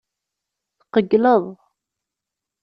[0.79, 1.45] Tqeyyleḍ.